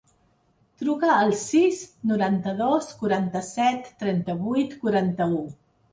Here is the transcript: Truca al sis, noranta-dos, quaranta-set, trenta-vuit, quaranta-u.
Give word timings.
Truca 0.83 1.09
al 1.17 1.33
sis, 1.41 1.83
noranta-dos, 2.11 2.89
quaranta-set, 3.03 3.93
trenta-vuit, 4.03 4.79
quaranta-u. 4.87 5.45